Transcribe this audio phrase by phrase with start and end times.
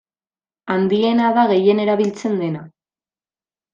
[0.75, 2.67] Handiena da gehien erabiltzen dena.